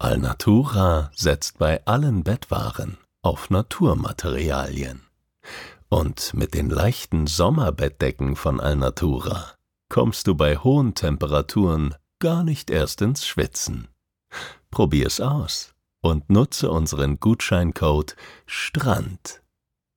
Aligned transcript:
Alnatura 0.00 1.10
setzt 1.12 1.58
bei 1.58 1.84
allen 1.84 2.22
Bettwaren 2.22 2.98
auf 3.20 3.50
Naturmaterialien. 3.50 5.02
Und 5.88 6.34
mit 6.34 6.54
den 6.54 6.70
leichten 6.70 7.26
Sommerbettdecken 7.26 8.36
von 8.36 8.60
Alnatura 8.60 9.54
kommst 9.88 10.28
du 10.28 10.36
bei 10.36 10.56
hohen 10.56 10.94
Temperaturen 10.94 11.96
gar 12.20 12.44
nicht 12.44 12.70
erst 12.70 13.02
ins 13.02 13.26
Schwitzen. 13.26 13.88
Probier's 14.70 15.20
aus 15.20 15.74
und 16.00 16.30
nutze 16.30 16.70
unseren 16.70 17.18
Gutscheincode 17.18 18.14
STRAND. 18.46 19.42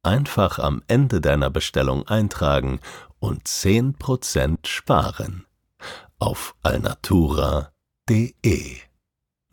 Einfach 0.01 0.57
am 0.57 0.81
Ende 0.87 1.21
deiner 1.21 1.51
Bestellung 1.51 2.07
eintragen 2.07 2.79
und 3.19 3.43
10% 3.47 4.65
sparen. 4.65 5.45
Auf 6.17 6.55
alnatura.de. 6.63 7.71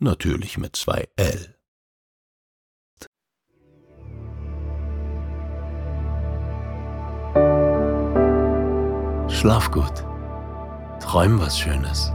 Natürlich 0.01 0.57
mit 0.57 0.77
zwei 0.77 1.09
L. 1.17 1.55
Schlaf 9.27 9.69
gut. 9.71 10.05
Träum 11.01 11.41
was 11.41 11.59
Schönes. 11.59 12.13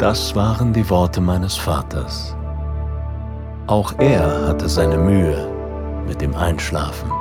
Das 0.00 0.34
waren 0.34 0.72
die 0.72 0.90
Worte 0.90 1.20
meines 1.20 1.56
Vaters. 1.56 2.36
Auch 3.68 3.94
er 4.00 4.48
hatte 4.48 4.68
seine 4.68 4.98
Mühe 4.98 5.48
mit 6.08 6.20
dem 6.20 6.34
Einschlafen. 6.34 7.12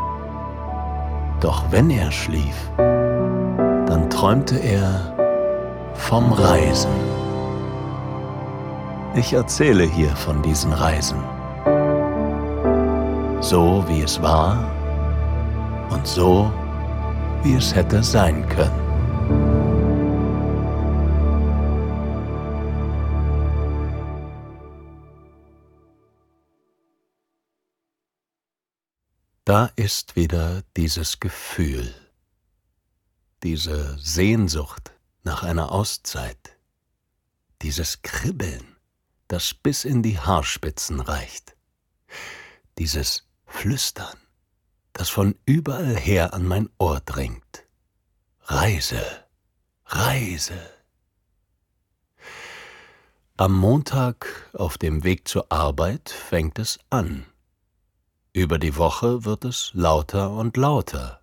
Doch 1.40 1.72
wenn 1.72 1.92
er 1.92 2.12
schlief, 2.12 2.72
dann 2.78 4.10
träumte 4.10 4.58
er 4.58 5.16
vom 5.94 6.34
Reisen. 6.34 7.11
Ich 9.14 9.34
erzähle 9.34 9.84
hier 9.84 10.16
von 10.16 10.42
diesen 10.42 10.72
Reisen. 10.72 11.20
So 13.42 13.84
wie 13.90 14.02
es 14.02 14.22
war 14.22 14.72
und 15.90 16.08
so 16.08 16.50
wie 17.44 17.56
es 17.56 17.76
hätte 17.76 18.04
sein 18.04 18.48
können. 18.48 18.82
Da 29.44 29.70
ist 29.76 30.16
wieder 30.16 30.64
dieses 30.78 31.20
Gefühl, 31.20 31.94
diese 33.44 33.98
Sehnsucht 34.00 34.94
nach 35.24 35.44
einer 35.44 35.74
Auszeit, 35.74 36.58
dieses 37.62 38.02
Kribbeln, 38.04 38.71
das 39.32 39.54
bis 39.54 39.86
in 39.86 40.04
die 40.04 40.20
Haarspitzen 40.20 41.00
reicht, 41.00 41.56
dieses 42.78 43.28
Flüstern, 43.46 44.18
das 44.94 45.10
von 45.10 45.36
überall 45.46 45.96
her 45.96 46.34
an 46.34 46.46
mein 46.46 46.70
Ohr 46.78 47.00
dringt. 47.00 47.66
Reise, 48.44 49.04
Reise. 49.86 50.60
Am 53.38 53.58
Montag 53.58 54.50
auf 54.54 54.78
dem 54.78 55.04
Weg 55.04 55.28
zur 55.28 55.52
Arbeit 55.52 56.10
fängt 56.10 56.60
es 56.60 56.80
an 56.90 57.26
über 58.34 58.60
die 58.60 58.78
Woche 58.78 59.26
wird 59.26 59.44
es 59.44 59.72
lauter 59.74 60.32
und 60.32 60.56
lauter, 60.56 61.22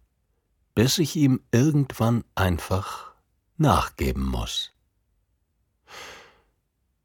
bis 0.75 0.98
ich 0.98 1.17
ihm 1.17 1.41
irgendwann 1.53 2.22
einfach 2.34 3.12
nachgeben 3.56 4.27
muss. 4.27 4.75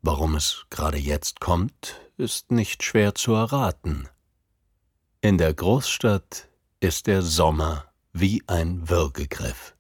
Warum 0.06 0.36
es 0.36 0.66
gerade 0.70 0.98
jetzt 0.98 1.40
kommt, 1.40 2.02
ist 2.18 2.52
nicht 2.52 2.84
schwer 2.84 3.16
zu 3.16 3.36
erraten. 3.36 4.10
In 5.22 5.38
der 5.38 5.54
Großstadt 5.54 6.50
ist 6.82 7.08
der 7.08 7.22
Sommer 7.22 7.86
wie 8.12 8.44
ein 8.48 8.90
Würgegriff. 8.90 9.78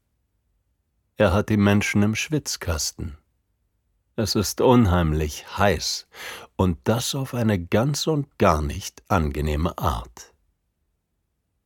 Er 1.17 1.33
hat 1.33 1.49
die 1.49 1.57
Menschen 1.57 2.03
im 2.03 2.15
Schwitzkasten. 2.15 3.17
Es 4.15 4.35
ist 4.35 4.61
unheimlich 4.61 5.57
heiß, 5.57 6.07
und 6.55 6.79
das 6.85 7.15
auf 7.15 7.33
eine 7.33 7.59
ganz 7.59 8.07
und 8.07 8.37
gar 8.37 8.61
nicht 8.61 9.03
angenehme 9.09 9.77
Art. 9.77 10.33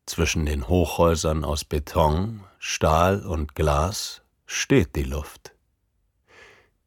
Zwischen 0.08 0.48
den 0.48 0.68
Hochhäusern 0.68 1.44
aus 1.44 1.64
Beton, 1.64 2.44
Stahl 2.58 3.24
und 3.24 3.54
Glas 3.54 4.24
steht 4.48 4.96
die 4.96 5.04
Luft. 5.04 5.54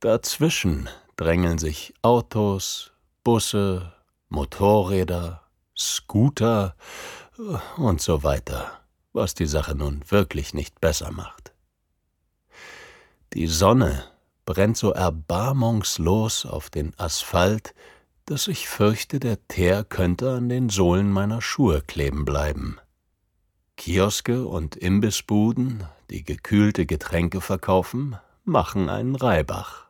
Dazwischen 0.00 0.88
drängeln 1.20 1.58
sich 1.58 1.92
Autos, 2.00 2.92
Busse, 3.24 3.92
Motorräder, 4.30 5.42
Scooter 5.76 6.74
und 7.76 8.00
so 8.00 8.22
weiter, 8.22 8.80
was 9.12 9.34
die 9.34 9.44
Sache 9.44 9.74
nun 9.74 10.02
wirklich 10.08 10.54
nicht 10.54 10.80
besser 10.80 11.12
macht. 11.12 11.52
Die 13.34 13.48
Sonne 13.48 14.04
brennt 14.46 14.78
so 14.78 14.92
erbarmungslos 14.92 16.46
auf 16.46 16.70
den 16.70 16.98
Asphalt, 16.98 17.74
dass 18.24 18.48
ich 18.48 18.66
fürchte, 18.66 19.20
der 19.20 19.46
Teer 19.46 19.84
könnte 19.84 20.32
an 20.32 20.48
den 20.48 20.70
Sohlen 20.70 21.12
meiner 21.12 21.42
Schuhe 21.42 21.82
kleben 21.82 22.24
bleiben. 22.24 22.78
Kioske 23.76 24.46
und 24.46 24.74
Imbissbuden, 24.74 25.84
die 26.08 26.24
gekühlte 26.24 26.86
Getränke 26.86 27.42
verkaufen, 27.42 28.16
machen 28.44 28.88
einen 28.88 29.16
Reibach. 29.16 29.89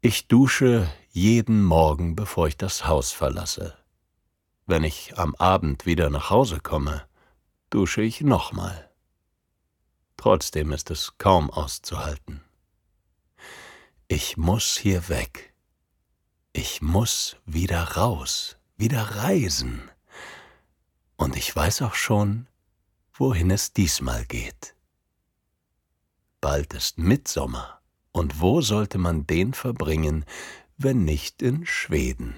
Ich 0.00 0.28
dusche 0.28 0.90
jeden 1.10 1.64
Morgen, 1.64 2.14
bevor 2.14 2.48
ich 2.48 2.56
das 2.56 2.86
Haus 2.86 3.12
verlasse. 3.12 3.76
Wenn 4.66 4.84
ich 4.84 5.18
am 5.18 5.34
Abend 5.36 5.86
wieder 5.86 6.10
nach 6.10 6.30
Hause 6.30 6.60
komme, 6.60 7.06
dusche 7.70 8.02
ich 8.02 8.20
nochmal. 8.20 8.90
Trotzdem 10.16 10.72
ist 10.72 10.90
es 10.90 11.18
kaum 11.18 11.50
auszuhalten. 11.50 12.42
Ich 14.08 14.36
muss 14.36 14.76
hier 14.76 15.08
weg. 15.08 15.54
Ich 16.52 16.80
muss 16.80 17.36
wieder 17.44 17.82
raus, 17.96 18.56
wieder 18.76 19.02
reisen. 19.02 19.90
Und 21.16 21.36
ich 21.36 21.54
weiß 21.54 21.82
auch 21.82 21.94
schon, 21.94 22.46
wohin 23.12 23.50
es 23.50 23.72
diesmal 23.72 24.24
geht. 24.24 24.74
Bald 26.40 26.74
ist 26.74 26.98
Mitsommer, 26.98 27.80
und 28.16 28.40
wo 28.40 28.62
sollte 28.62 28.96
man 28.96 29.26
den 29.26 29.52
verbringen, 29.52 30.24
wenn 30.78 31.04
nicht 31.04 31.42
in 31.42 31.66
Schweden? 31.66 32.34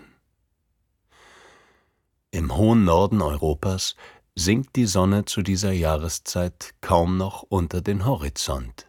Im 2.33 2.56
hohen 2.56 2.84
Norden 2.84 3.22
Europas 3.22 3.94
sinkt 4.34 4.75
die 4.75 4.87
Sonne 4.87 5.25
zu 5.25 5.43
dieser 5.43 5.71
Jahreszeit 5.71 6.75
kaum 6.81 7.16
noch 7.16 7.44
unter 7.44 7.81
den 7.81 8.05
Horizont. 8.05 8.89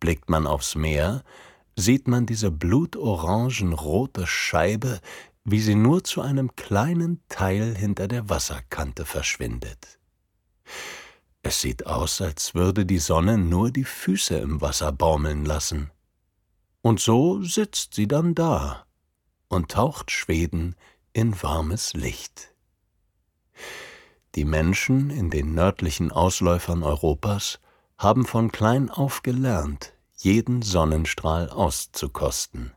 Blickt 0.00 0.28
man 0.28 0.48
aufs 0.48 0.74
Meer, 0.74 1.22
sieht 1.76 2.08
man 2.08 2.26
diese 2.26 2.50
blutorangenrote 2.50 4.26
Scheibe, 4.26 5.00
wie 5.44 5.60
sie 5.60 5.76
nur 5.76 6.02
zu 6.02 6.22
einem 6.22 6.56
kleinen 6.56 7.22
Teil 7.28 7.72
hinter 7.72 8.08
der 8.08 8.28
Wasserkante 8.28 9.04
verschwindet. 9.04 10.00
Es 11.46 11.60
sieht 11.60 11.86
aus, 11.86 12.22
als 12.22 12.54
würde 12.54 12.86
die 12.86 12.98
Sonne 12.98 13.36
nur 13.36 13.70
die 13.70 13.84
Füße 13.84 14.34
im 14.38 14.62
Wasser 14.62 14.92
baumeln 14.92 15.44
lassen. 15.44 15.90
Und 16.80 17.00
so 17.00 17.42
sitzt 17.42 17.92
sie 17.92 18.08
dann 18.08 18.34
da 18.34 18.86
und 19.48 19.70
taucht 19.70 20.10
Schweden 20.10 20.74
in 21.12 21.40
warmes 21.42 21.92
Licht. 21.92 22.54
Die 24.36 24.46
Menschen 24.46 25.10
in 25.10 25.28
den 25.28 25.54
nördlichen 25.54 26.10
Ausläufern 26.10 26.82
Europas 26.82 27.60
haben 27.98 28.24
von 28.24 28.50
klein 28.50 28.88
auf 28.88 29.22
gelernt, 29.22 29.92
jeden 30.16 30.62
Sonnenstrahl 30.62 31.50
auszukosten. 31.50 32.72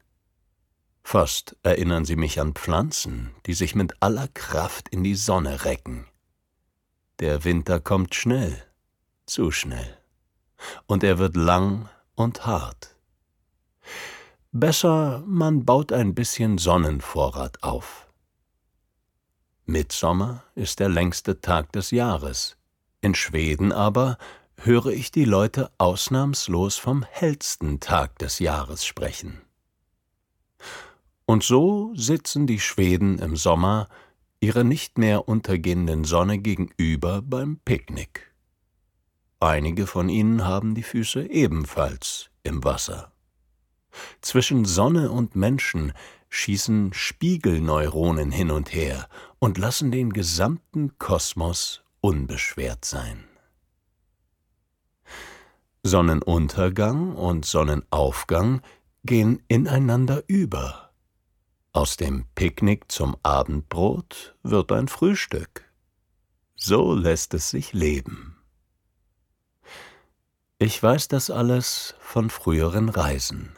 Fast 1.04 1.56
erinnern 1.64 2.04
sie 2.04 2.18
mich 2.18 2.42
an 2.42 2.54
Pflanzen, 2.54 3.34
die 3.46 3.54
sich 3.54 3.76
mit 3.76 3.94
aller 4.02 4.28
Kraft 4.28 4.90
in 4.90 5.06
die 5.06 5.16
Sonne 5.16 5.64
recken. 5.64 6.06
Der 7.20 7.44
Winter 7.44 7.80
kommt 7.80 8.14
schnell, 8.14 8.64
zu 9.26 9.50
schnell, 9.50 9.98
und 10.86 11.04
er 11.04 11.18
wird 11.18 11.36
lang 11.36 11.90
und 12.14 12.46
hart. 12.46 12.96
Besser, 14.52 15.24
man 15.26 15.66
baut 15.66 15.92
ein 15.92 16.14
bisschen 16.14 16.60
Sonnenvorrat 16.60 17.64
auf. 17.64 18.08
Mitsommer 19.66 20.44
ist 20.54 20.80
der 20.80 20.90
längste 20.90 21.42
Tag 21.42 21.72
des 21.72 21.90
Jahres. 21.90 22.56
In 23.02 23.16
Schweden 23.16 23.72
aber 23.72 24.20
höre 24.62 24.88
ich 24.88 25.12
die 25.12 25.26
Leute 25.26 25.72
ausnahmslos 25.80 26.78
vom 26.78 27.04
hellsten 27.04 27.80
Tag 27.80 28.20
des 28.20 28.38
Jahres 28.38 28.86
sprechen. 28.86 29.42
Und 31.26 31.44
so 31.44 31.92
sitzen 31.96 32.48
die 32.48 32.60
Schweden 32.60 33.20
im 33.20 33.36
Sommer 33.36 33.90
ihrer 34.40 34.64
nicht 34.64 34.98
mehr 34.98 35.28
untergehenden 35.28 36.04
Sonne 36.04 36.40
gegenüber 36.40 37.22
beim 37.22 37.60
Picknick. 37.66 38.34
Einige 39.40 39.88
von 39.88 40.10
ihnen 40.10 40.46
haben 40.46 40.76
die 40.76 40.84
Füße 40.84 41.30
ebenfalls 41.30 42.30
im 42.44 42.64
Wasser. 42.64 43.12
Zwischen 44.22 44.66
Sonne 44.66 45.12
und 45.12 45.36
Menschen 45.36 45.94
schießen 46.30 46.94
Spiegelneuronen 46.94 48.32
hin 48.32 48.52
und 48.52 48.74
her 48.74 49.08
und 49.40 49.58
lassen 49.58 49.92
den 49.92 50.12
gesamten 50.12 50.98
Kosmos 50.98 51.84
unbeschwert 52.02 52.86
sein. 52.86 53.24
Sonnenuntergang 55.84 57.16
und 57.16 57.46
Sonnenaufgang 57.46 58.62
gehen 59.06 59.42
ineinander 59.48 60.24
über. 60.28 60.87
Aus 61.78 61.96
dem 61.96 62.26
Picknick 62.34 62.92
zum 62.92 63.16
Abendbrot 63.22 64.36
wird 64.42 64.72
ein 64.72 64.88
Frühstück. 64.88 65.72
So 66.56 66.96
lässt 66.96 67.36
es 67.36 67.52
sich 67.52 67.72
leben. 67.72 68.36
Ich 70.58 70.82
weiß 70.82 71.08
das 71.08 71.30
alles 71.30 71.94
von 72.00 72.32
früheren 72.32 72.90
Reisen, 72.90 73.56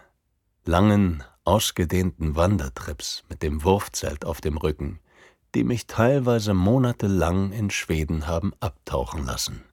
langen, 0.66 1.24
ausgedehnten 1.46 2.36
Wandertrips 2.36 3.24
mit 3.30 3.42
dem 3.42 3.64
Wurfzelt 3.64 4.26
auf 4.26 4.42
dem 4.42 4.58
Rücken, 4.58 5.00
die 5.56 5.64
mich 5.64 5.88
teilweise 5.88 6.54
monatelang 6.54 7.54
in 7.54 7.70
Schweden 7.70 8.28
haben 8.28 8.52
abtauchen 8.60 9.26
lassen. 9.26 9.64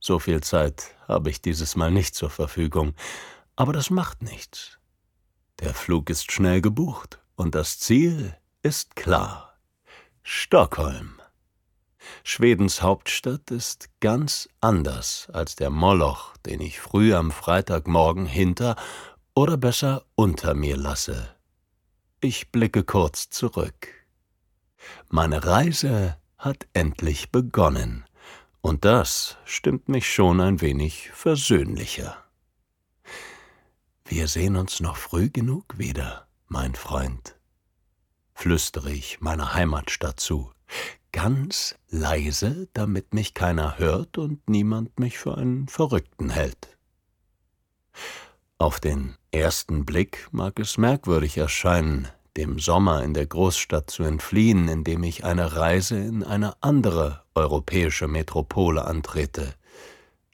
So 0.00 0.18
viel 0.18 0.42
Zeit 0.42 0.94
habe 1.08 1.30
ich 1.30 1.40
dieses 1.40 1.76
Mal 1.76 1.90
nicht 1.90 2.14
zur 2.14 2.28
Verfügung, 2.28 2.92
aber 3.56 3.72
das 3.72 3.88
macht 3.88 4.20
nichts. 4.20 4.79
Der 5.60 5.74
Flug 5.74 6.08
ist 6.08 6.32
schnell 6.32 6.62
gebucht 6.62 7.20
und 7.36 7.54
das 7.54 7.78
Ziel 7.78 8.34
ist 8.62 8.96
klar. 8.96 9.58
Stockholm. 10.22 11.20
Schwedens 12.24 12.80
Hauptstadt 12.80 13.50
ist 13.50 13.90
ganz 14.00 14.48
anders 14.62 15.28
als 15.34 15.56
der 15.56 15.68
Moloch, 15.68 16.34
den 16.46 16.62
ich 16.62 16.80
früh 16.80 17.14
am 17.14 17.30
Freitagmorgen 17.30 18.24
hinter 18.24 18.74
oder 19.34 19.58
besser 19.58 20.06
unter 20.14 20.54
mir 20.54 20.78
lasse. 20.78 21.36
Ich 22.22 22.50
blicke 22.50 22.82
kurz 22.82 23.28
zurück. 23.28 23.88
Meine 25.10 25.44
Reise 25.44 26.16
hat 26.38 26.66
endlich 26.72 27.30
begonnen, 27.30 28.06
und 28.62 28.86
das 28.86 29.36
stimmt 29.44 29.90
mich 29.90 30.10
schon 30.10 30.40
ein 30.40 30.62
wenig 30.62 31.10
versöhnlicher. 31.10 32.16
Wir 34.12 34.26
sehen 34.26 34.56
uns 34.56 34.80
noch 34.80 34.96
früh 34.96 35.30
genug 35.30 35.78
wieder, 35.78 36.26
mein 36.48 36.74
Freund, 36.74 37.38
flüstere 38.34 38.90
ich 38.90 39.20
meiner 39.20 39.54
Heimatstadt 39.54 40.18
zu, 40.18 40.50
ganz 41.12 41.76
leise, 41.90 42.66
damit 42.72 43.14
mich 43.14 43.34
keiner 43.34 43.78
hört 43.78 44.18
und 44.18 44.50
niemand 44.50 44.98
mich 44.98 45.16
für 45.16 45.38
einen 45.38 45.68
Verrückten 45.68 46.28
hält. 46.28 46.76
Auf 48.58 48.80
den 48.80 49.14
ersten 49.30 49.84
Blick 49.84 50.26
mag 50.32 50.58
es 50.58 50.76
merkwürdig 50.76 51.38
erscheinen, 51.38 52.08
dem 52.36 52.58
Sommer 52.58 53.04
in 53.04 53.14
der 53.14 53.26
Großstadt 53.26 53.90
zu 53.90 54.02
entfliehen, 54.02 54.66
indem 54.66 55.04
ich 55.04 55.24
eine 55.24 55.54
Reise 55.54 55.96
in 55.96 56.24
eine 56.24 56.60
andere 56.64 57.22
europäische 57.36 58.08
Metropole 58.08 58.84
antrete. 58.84 59.54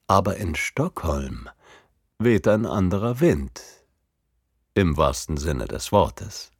Aber 0.06 0.38
in 0.38 0.55
Stockholm 0.55 1.50
weht 2.19 2.49
ein 2.49 2.65
anderer 2.65 3.21
Wind, 3.21 3.61
im 4.75 4.97
wahrsten 4.97 5.37
Sinne 5.37 5.67
des 5.67 5.93
Wortes. 5.93 6.51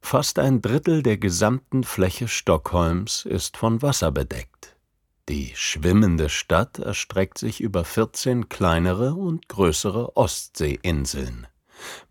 Fast 0.00 0.38
ein 0.38 0.62
Drittel 0.62 1.02
der 1.02 1.18
gesamten 1.18 1.84
Fläche 1.84 2.28
Stockholms 2.28 3.24
ist 3.24 3.56
von 3.56 3.82
Wasser 3.82 4.10
bedeckt. 4.10 4.76
Die 5.28 5.52
schwimmende 5.54 6.28
Stadt 6.28 6.78
erstreckt 6.78 7.38
sich 7.38 7.60
über 7.60 7.84
14 7.84 8.48
kleinere 8.48 9.14
und 9.14 9.48
größere 9.48 10.16
Ostseeinseln. 10.16 11.46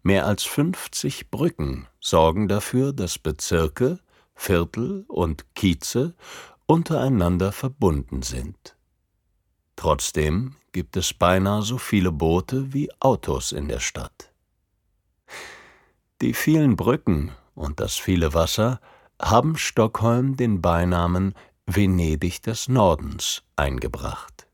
Mehr 0.03 0.25
als 0.25 0.43
50 0.43 1.31
Brücken 1.31 1.87
sorgen 1.99 2.47
dafür, 2.47 2.93
dass 2.93 3.19
Bezirke, 3.19 3.99
Viertel 4.35 5.05
und 5.07 5.55
Kieze 5.55 6.15
untereinander 6.65 7.51
verbunden 7.51 8.21
sind. 8.21 8.75
Trotzdem 9.81 10.53
gibt 10.73 10.95
es 10.95 11.11
beinahe 11.11 11.63
so 11.63 11.79
viele 11.79 12.11
Boote 12.11 12.71
wie 12.71 12.91
Autos 12.99 13.51
in 13.51 13.67
der 13.67 13.79
Stadt. 13.79 14.31
Die 16.21 16.35
vielen 16.35 16.75
Brücken 16.75 17.31
und 17.55 17.79
das 17.79 17.95
viele 17.95 18.35
Wasser 18.35 18.79
haben 19.19 19.57
Stockholm 19.57 20.37
den 20.37 20.61
Beinamen 20.61 21.33
Venedig 21.65 22.43
des 22.43 22.67
Nordens 22.67 23.41
eingebracht. 23.55 24.45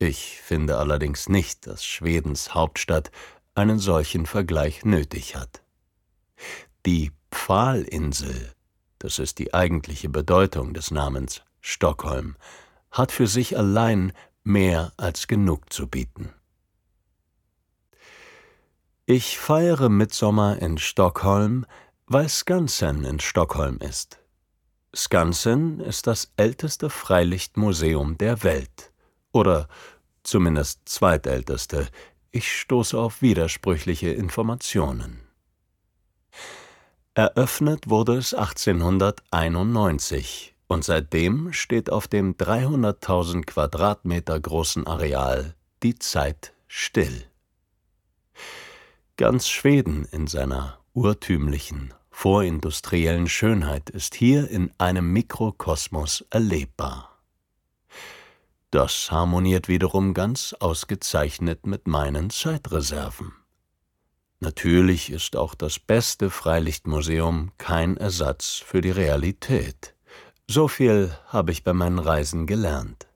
Ich 0.00 0.40
finde 0.40 0.76
allerdings 0.78 1.28
nicht, 1.28 1.68
dass 1.68 1.84
Schwedens 1.84 2.52
Hauptstadt 2.52 3.12
einen 3.54 3.78
solchen 3.78 4.26
Vergleich 4.26 4.84
nötig 4.84 5.36
hat. 5.36 5.62
Die 6.84 7.12
Pfahlinsel, 7.30 8.52
das 8.98 9.20
ist 9.20 9.38
die 9.38 9.54
eigentliche 9.54 10.08
Bedeutung 10.08 10.74
des 10.74 10.90
Namens 10.90 11.42
Stockholm, 11.60 12.34
hat 12.90 13.12
für 13.12 13.28
sich 13.28 13.56
allein 13.56 14.12
mehr 14.44 14.92
als 14.96 15.26
genug 15.26 15.72
zu 15.72 15.86
bieten. 15.86 16.32
Ich 19.06 19.38
feiere 19.38 19.88
Mitsommer 19.88 20.60
in 20.62 20.78
Stockholm, 20.78 21.66
weil 22.06 22.28
Skansen 22.28 23.04
in 23.04 23.20
Stockholm 23.20 23.78
ist. 23.78 24.18
Skansen 24.94 25.80
ist 25.80 26.06
das 26.06 26.32
älteste 26.36 26.90
Freilichtmuseum 26.90 28.18
der 28.18 28.42
Welt. 28.42 28.92
Oder 29.32 29.68
zumindest 30.22 30.88
zweitälteste. 30.88 31.88
Ich 32.30 32.52
stoße 32.52 32.98
auf 32.98 33.22
widersprüchliche 33.22 34.10
Informationen. 34.10 35.20
Eröffnet 37.14 37.90
wurde 37.90 38.16
es 38.16 38.34
1891 38.34 40.51
und 40.72 40.84
seitdem 40.84 41.52
steht 41.52 41.90
auf 41.90 42.08
dem 42.08 42.34
300.000 42.36 43.44
Quadratmeter 43.44 44.40
großen 44.40 44.86
Areal 44.86 45.54
die 45.82 45.98
Zeit 45.98 46.54
still. 46.66 47.26
Ganz 49.16 49.48
Schweden 49.48 50.06
in 50.10 50.26
seiner 50.26 50.78
urtümlichen, 50.94 51.92
vorindustriellen 52.10 53.28
Schönheit 53.28 53.90
ist 53.90 54.14
hier 54.14 54.48
in 54.48 54.72
einem 54.78 55.12
Mikrokosmos 55.12 56.24
erlebbar. 56.30 57.18
Das 58.70 59.10
harmoniert 59.10 59.68
wiederum 59.68 60.14
ganz 60.14 60.54
ausgezeichnet 60.58 61.66
mit 61.66 61.86
meinen 61.86 62.30
Zeitreserven. 62.30 63.32
Natürlich 64.40 65.10
ist 65.12 65.36
auch 65.36 65.54
das 65.54 65.78
beste 65.78 66.30
Freilichtmuseum 66.30 67.52
kein 67.58 67.98
Ersatz 67.98 68.54
für 68.54 68.80
die 68.80 68.90
Realität. 68.90 69.94
So 70.48 70.68
viel 70.68 71.16
habe 71.28 71.52
ich 71.52 71.64
bei 71.64 71.72
meinen 71.72 71.98
Reisen 71.98 72.46
gelernt. 72.46 73.06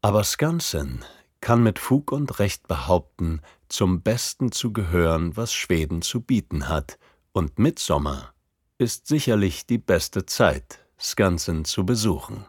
Aber 0.00 0.24
Skansen 0.24 1.04
kann 1.40 1.62
mit 1.62 1.78
Fug 1.78 2.12
und 2.12 2.38
Recht 2.38 2.66
behaupten, 2.68 3.40
zum 3.68 4.02
Besten 4.02 4.52
zu 4.52 4.72
gehören, 4.72 5.36
was 5.36 5.52
Schweden 5.52 6.02
zu 6.02 6.20
bieten 6.20 6.68
hat, 6.68 6.98
und 7.32 7.58
Mitsommer 7.58 8.32
ist 8.78 9.06
sicherlich 9.06 9.66
die 9.66 9.78
beste 9.78 10.24
Zeit, 10.24 10.80
Skansen 10.98 11.64
zu 11.64 11.84
besuchen. 11.84 12.46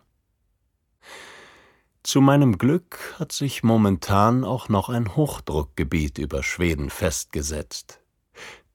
Zu 2.03 2.21
meinem 2.21 2.57
Glück 2.57 3.15
hat 3.19 3.31
sich 3.31 3.61
momentan 3.61 4.43
auch 4.43 4.69
noch 4.69 4.89
ein 4.89 5.15
Hochdruckgebiet 5.15 6.17
über 6.17 6.43
Schweden 6.43 6.89
festgesetzt. 6.89 7.99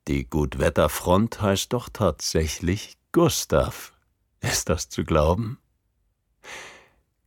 Die 0.07 0.28
Gutwetterfront 0.28 1.40
heißt 1.40 1.73
doch 1.73 1.88
tatsächlich 1.88 2.99
Gustav. 3.12 3.94
Ist 4.45 4.69
das 4.69 4.89
zu 4.89 5.05
glauben? 5.05 5.59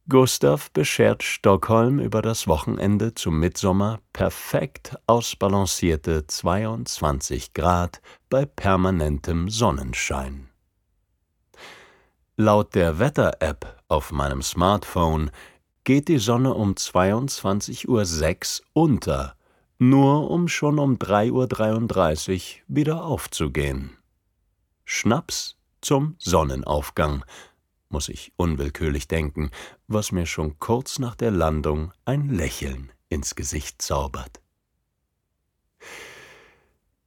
Gustav 0.07 0.71
beschert 0.71 1.23
Stockholm 1.23 1.99
über 1.99 2.21
das 2.21 2.47
Wochenende 2.47 3.13
zum 3.13 3.39
Mitsommer 3.39 3.99
perfekt 4.13 4.95
ausbalancierte 5.05 6.27
22 6.27 7.53
Grad 7.53 8.01
bei 8.29 8.45
permanentem 8.45 9.49
Sonnenschein. 9.49 10.49
Laut 12.37 12.75
der 12.75 12.99
Wetter-App 12.99 13.81
auf 13.87 14.11
meinem 14.11 14.43
Smartphone 14.43 15.31
geht 15.83 16.07
die 16.07 16.19
Sonne 16.19 16.53
um 16.53 16.75
22.06 16.75 18.61
Uhr 18.61 18.65
unter, 18.73 19.35
nur 19.79 20.29
um 20.29 20.47
schon 20.47 20.79
um 20.79 20.97
3.33 20.97 21.31
Uhr 21.31 22.63
wieder 22.67 23.03
aufzugehen. 23.03 23.97
Schnaps 24.85 25.56
zum 25.87 26.17
Sonnenaufgang, 26.19 27.23
muss 27.87 28.09
ich 28.09 28.33
unwillkürlich 28.35 29.07
denken, 29.07 29.51
was 29.87 30.11
mir 30.11 30.25
schon 30.25 30.59
kurz 30.59 30.99
nach 30.99 31.15
der 31.15 31.31
Landung 31.31 31.93
ein 32.03 32.27
Lächeln 32.27 32.91
ins 33.07 33.35
Gesicht 33.35 33.81
zaubert. 33.81 34.41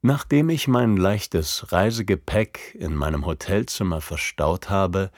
Nachdem 0.00 0.48
ich 0.48 0.66
mein 0.66 0.96
leichtes 0.96 1.70
Reisegepäck 1.72 2.74
in 2.74 2.94
meinem 2.94 3.26
Hotelzimmer 3.26 4.00
verstaut 4.00 4.70
habe, 4.70 5.10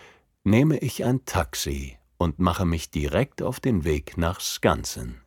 nehme 0.43 0.79
ich 0.79 1.05
ein 1.05 1.25
Taxi 1.25 1.97
und 2.17 2.41
mache 2.41 2.65
mich 2.65 2.91
direkt 2.91 3.43
auf 3.43 3.61
den 3.61 3.85
Weg 3.85 4.19
nach 4.19 4.41
Skansen. 4.41 5.23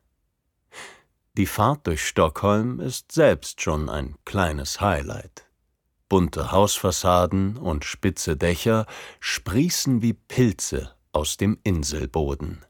Die 1.38 1.46
Fahrt 1.46 1.88
durch 1.88 2.06
Stockholm 2.06 2.82
ist 2.82 3.13
selbst 3.13 3.62
schon 3.62 3.88
ein 3.88 4.18
kleines 4.25 4.82
Highlight. 4.82 5.45
Bunte 6.08 6.52
Hausfassaden 6.52 7.58
und 7.58 7.84
spitze 7.84 8.38
Dächer 8.38 8.86
sprießen 9.20 10.02
wie 10.02 10.14
Pilze 10.14 10.94
aus 11.12 11.38
dem 11.38 11.58
Inselboden. 11.64 12.64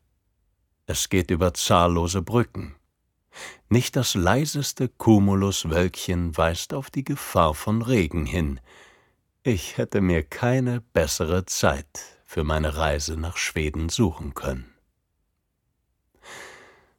Es 0.85 1.09
geht 1.09 1.31
über 1.31 1.53
zahllose 1.53 2.21
Brücken. 2.21 2.75
Nicht 3.69 3.95
das 3.95 4.13
leiseste 4.13 4.87
Cumuluswölkchen 4.87 6.37
weist 6.37 6.73
auf 6.73 6.89
die 6.89 7.03
Gefahr 7.03 7.53
von 7.53 7.81
Regen 7.81 8.25
hin. 8.25 8.61
Ich 9.43 9.77
hätte 9.77 9.99
mir 9.99 10.23
keine 10.23 10.79
bessere 10.81 11.45
Zeit 11.45 11.99
für 12.23 12.43
meine 12.43 12.77
Reise 12.77 13.17
nach 13.17 13.35
Schweden 13.35 13.89
suchen 13.89 14.33
können. 14.33 14.73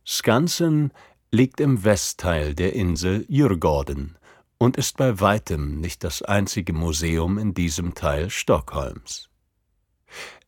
Skansen 0.05 0.93
liegt 1.33 1.61
im 1.61 1.83
Westteil 1.83 2.55
der 2.55 2.75
Insel 2.75 3.25
Djurgården 3.26 4.19
und 4.58 4.76
ist 4.76 4.96
bei 4.96 5.20
weitem 5.20 5.80
nicht 5.80 6.04
das 6.04 6.22
einzige 6.22 6.72
Museum 6.72 7.38
in 7.38 7.54
diesem 7.54 7.94
Teil 7.94 8.30
Stockholms. 8.30 9.28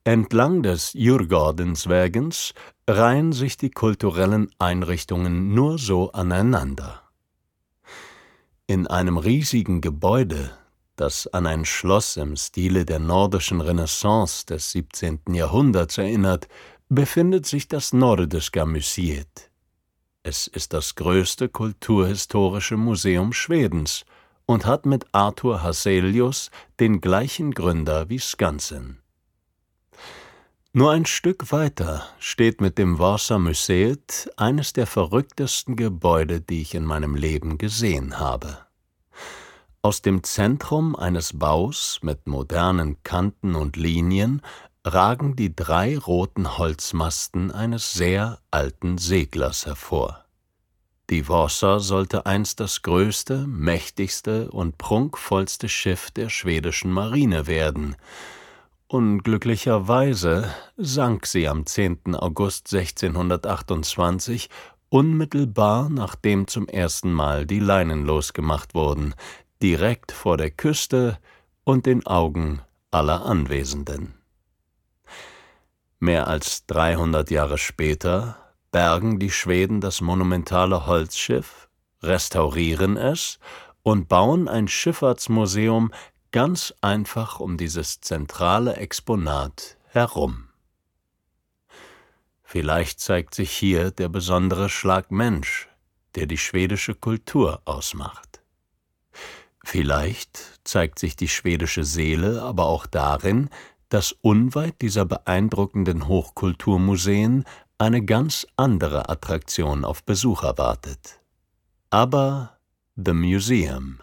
Entlang 0.04 0.62
des 0.62 0.92
Djurgårdensvägens 0.92 2.54
reihen 2.88 3.32
sich 3.32 3.58
die 3.58 3.70
kulturellen 3.70 4.50
Einrichtungen 4.58 5.52
nur 5.54 5.78
so 5.78 6.12
aneinander. 6.12 7.02
In 8.66 8.86
einem 8.86 9.18
riesigen 9.18 9.80
Gebäude, 9.80 10.50
das 10.96 11.26
an 11.26 11.46
ein 11.46 11.64
Schloss 11.64 12.16
im 12.16 12.36
Stile 12.36 12.84
der 12.84 12.98
nordischen 12.98 13.60
Renaissance 13.60 14.46
des 14.46 14.72
17. 14.72 15.20
Jahrhunderts 15.32 15.98
erinnert, 15.98 16.48
befindet 16.88 17.46
sich 17.46 17.68
das 17.68 17.92
Nordiska 17.92 18.64
Museet. 18.64 19.50
Es 20.28 20.46
ist 20.46 20.74
das 20.74 20.94
größte 20.94 21.48
kulturhistorische 21.48 22.76
Museum 22.76 23.32
Schwedens 23.32 24.04
und 24.44 24.66
hat 24.66 24.84
mit 24.84 25.06
Arthur 25.12 25.62
Hazelius 25.62 26.50
den 26.80 27.00
gleichen 27.00 27.52
Gründer 27.52 28.10
wie 28.10 28.18
Skansen. 28.18 29.00
Nur 30.74 30.90
ein 30.90 31.06
Stück 31.06 31.50
weiter 31.50 32.06
steht 32.18 32.60
mit 32.60 32.76
dem 32.76 32.98
Vasa 32.98 33.38
Museet 33.38 34.30
eines 34.36 34.74
der 34.74 34.86
verrücktesten 34.86 35.76
Gebäude, 35.76 36.42
die 36.42 36.60
ich 36.60 36.74
in 36.74 36.84
meinem 36.84 37.14
Leben 37.14 37.56
gesehen 37.56 38.18
habe. 38.18 38.58
Aus 39.80 40.02
dem 40.02 40.22
Zentrum 40.24 40.94
eines 40.94 41.38
Baus 41.38 42.00
mit 42.02 42.26
modernen 42.26 43.02
Kanten 43.02 43.54
und 43.54 43.76
Linien 43.76 44.42
ragen 44.84 45.36
die 45.36 45.54
drei 45.54 45.98
roten 45.98 46.58
Holzmasten 46.58 47.50
eines 47.50 47.92
sehr 47.92 48.38
alten 48.50 48.98
Seglers 48.98 49.66
hervor. 49.66 50.24
Die 51.10 51.28
Vasa 51.28 51.78
sollte 51.78 52.26
einst 52.26 52.60
das 52.60 52.82
größte, 52.82 53.46
mächtigste 53.46 54.50
und 54.50 54.78
prunkvollste 54.78 55.68
Schiff 55.68 56.10
der 56.10 56.28
schwedischen 56.28 56.92
Marine 56.92 57.46
werden, 57.46 57.96
Unglücklicherweise 58.90 60.50
sank 60.78 61.26
sie 61.26 61.46
am 61.46 61.66
10. 61.66 62.14
August 62.14 62.72
1628 62.72 64.48
unmittelbar 64.88 65.90
nachdem 65.90 66.46
zum 66.46 66.66
ersten 66.68 67.12
Mal 67.12 67.44
die 67.44 67.60
Leinen 67.60 68.06
losgemacht 68.06 68.74
wurden, 68.74 69.14
direkt 69.60 70.10
vor 70.10 70.38
der 70.38 70.50
Küste 70.50 71.18
und 71.64 71.84
den 71.84 72.06
Augen 72.06 72.62
aller 72.90 73.26
Anwesenden. 73.26 74.14
Mehr 76.00 76.28
als 76.28 76.64
300 76.66 77.30
Jahre 77.30 77.58
später 77.58 78.54
bergen 78.70 79.18
die 79.18 79.30
Schweden 79.30 79.80
das 79.80 80.00
monumentale 80.00 80.86
Holzschiff, 80.86 81.68
restaurieren 82.02 82.96
es 82.96 83.40
und 83.82 84.08
bauen 84.08 84.48
ein 84.48 84.68
Schifffahrtsmuseum 84.68 85.92
ganz 86.30 86.72
einfach 86.82 87.40
um 87.40 87.56
dieses 87.56 88.00
zentrale 88.00 88.76
Exponat 88.76 89.76
herum. 89.88 90.48
Vielleicht 92.42 93.00
zeigt 93.00 93.34
sich 93.34 93.50
hier 93.50 93.90
der 93.90 94.08
besondere 94.08 94.68
Schlag 94.68 95.10
Mensch, 95.10 95.68
der 96.14 96.26
die 96.26 96.38
schwedische 96.38 96.94
Kultur 96.94 97.60
ausmacht. 97.64 98.40
Vielleicht 99.64 100.60
zeigt 100.64 100.98
sich 100.98 101.16
die 101.16 101.28
schwedische 101.28 101.84
Seele 101.84 102.42
aber 102.42 102.66
auch 102.66 102.86
darin, 102.86 103.50
dass 103.88 104.12
unweit 104.20 104.80
dieser 104.82 105.04
beeindruckenden 105.04 106.08
Hochkulturmuseen 106.08 107.44
eine 107.78 108.04
ganz 108.04 108.46
andere 108.56 109.08
Attraktion 109.08 109.84
auf 109.84 110.02
Besucher 110.02 110.58
wartet. 110.58 111.20
Aber 111.90 112.58
The 112.96 113.12
Museum. 113.12 114.00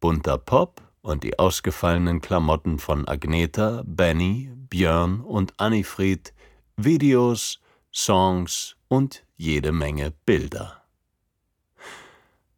Bunter 0.00 0.38
Pop 0.38 0.80
und 1.02 1.24
die 1.24 1.38
ausgefallenen 1.38 2.20
Klamotten 2.20 2.78
von 2.78 3.06
Agneta, 3.08 3.82
Benny, 3.84 4.50
Björn 4.70 5.20
und 5.20 5.54
Annifried, 5.58 6.32
Videos, 6.76 7.60
Songs 7.92 8.76
und 8.88 9.24
jede 9.36 9.72
Menge 9.72 10.12
Bilder. 10.24 10.82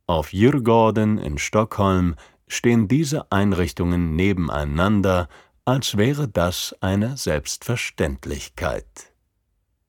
Auf 0.06 0.30
Djurgården 0.30 1.18
in 1.18 1.38
Stockholm 1.38 2.16
stehen 2.46 2.88
diese 2.88 3.30
Einrichtungen 3.30 4.16
nebeneinander, 4.16 5.28
als 5.68 5.98
wäre 5.98 6.28
das 6.28 6.74
eine 6.80 7.18
Selbstverständlichkeit. 7.18 9.12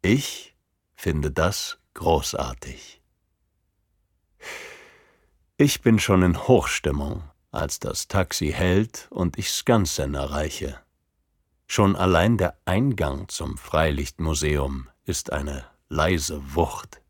Ich 0.01 0.57
finde 0.93 1.31
das 1.31 1.77
großartig. 1.93 3.01
Ich 5.55 5.81
bin 5.81 5.98
schon 6.00 6.21
in 6.21 6.50
Hochstimmung, 6.50 7.24
als 7.51 7.79
das 7.79 8.09
Taxi 8.09 8.51
hält 8.51 9.07
und 9.09 9.38
ich 9.38 9.51
Skansen 9.51 10.15
erreiche. 10.15 10.77
Schon 11.65 11.95
allein 11.95 12.38
der 12.38 12.59
Eingang 12.65 13.29
zum 13.29 13.57
Freilichtmuseum 13.57 14.89
ist 15.05 15.31
eine 15.31 15.63
leise 15.88 16.41
Wucht. 16.55 17.01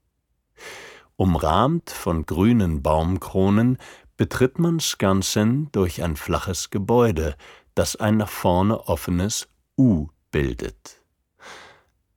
Umrahmt 1.16 1.90
von 1.90 2.28
grünen 2.28 2.84
Baumkronen 2.84 3.80
betritt 4.16 4.60
man 4.60 4.80
Skansen 4.80 5.72
durch 5.72 6.04
ein 6.04 6.16
flaches 6.16 6.70
Gebäude, 6.70 7.36
das 7.80 7.96
ein 7.96 8.18
nach 8.18 8.30
vorne 8.30 8.90
offenes 8.90 9.48
U 9.78 10.10
bildet. 10.32 11.02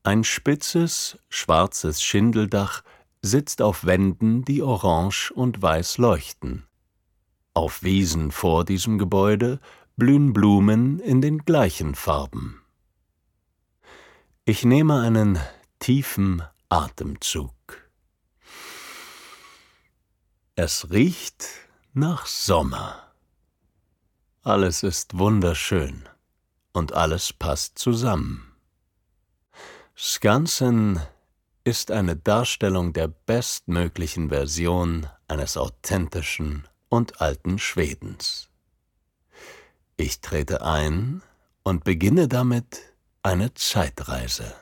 Ein 0.02 0.24
spitzes, 0.24 1.20
schwarzes 1.28 2.02
Schindeldach 2.02 2.82
sitzt 3.20 3.62
auf 3.62 3.84
Wänden, 3.86 4.44
die 4.44 4.60
orange 4.60 5.30
und 5.30 5.62
weiß 5.62 5.98
leuchten. 5.98 6.66
Auf 7.54 7.84
Wiesen 7.84 8.32
vor 8.32 8.64
diesem 8.64 8.98
Gebäude 8.98 9.60
blühen 9.94 10.32
Blumen 10.32 10.98
in 10.98 11.20
den 11.20 11.44
gleichen 11.44 11.94
Farben. 11.94 12.60
Ich 14.44 14.64
nehme 14.64 15.00
einen 15.00 15.38
tiefen 15.78 16.42
Atemzug. 16.70 17.54
Es 20.56 20.90
riecht 20.90 21.46
nach 21.92 22.26
Sommer. 22.26 23.11
Alles 24.44 24.82
ist 24.82 25.16
wunderschön 25.18 26.08
und 26.72 26.94
alles 26.94 27.32
passt 27.32 27.78
zusammen. 27.78 28.56
Skansen 29.96 31.00
ist 31.62 31.92
eine 31.92 32.16
Darstellung 32.16 32.92
der 32.92 33.06
bestmöglichen 33.06 34.30
Version 34.30 35.06
eines 35.28 35.56
authentischen 35.56 36.66
und 36.88 37.20
alten 37.20 37.60
Schwedens. 37.60 38.48
Ich 39.96 40.20
trete 40.20 40.62
ein 40.62 41.22
und 41.62 41.84
beginne 41.84 42.26
damit 42.26 42.80
eine 43.22 43.54
Zeitreise. 43.54 44.52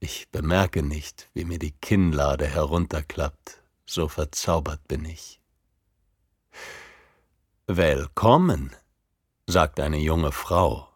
Ich 0.00 0.28
bemerke 0.30 0.82
nicht, 0.82 1.30
wie 1.32 1.46
mir 1.46 1.58
die 1.58 1.72
Kinnlade 1.72 2.46
herunterklappt, 2.46 3.62
so 3.86 4.06
verzaubert 4.06 4.86
bin 4.86 5.06
ich. 5.06 5.40
Willkommen, 7.66 8.72
sagt 9.46 9.80
eine 9.80 9.96
junge 9.96 10.32
Frau, 10.32 10.86